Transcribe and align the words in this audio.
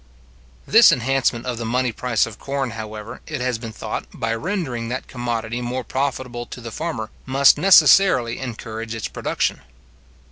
This 0.65 0.91
enhancement 0.91 1.45
of 1.45 1.59
the 1.59 1.63
money 1.63 1.91
price 1.91 2.25
of 2.25 2.39
corn, 2.39 2.71
however, 2.71 3.21
it 3.27 3.39
has 3.39 3.59
been 3.59 3.71
thought, 3.71 4.05
by 4.11 4.33
rendering 4.33 4.89
that 4.89 5.07
commodity 5.07 5.61
more 5.61 5.83
profitable 5.83 6.47
to 6.47 6.59
the 6.59 6.71
farmer, 6.71 7.11
must 7.27 7.59
necessarily 7.59 8.39
encourage 8.39 8.95
its 8.95 9.07
production. 9.07 9.61